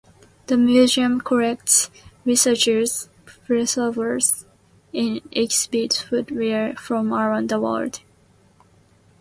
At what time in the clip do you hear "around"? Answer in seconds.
7.13-7.49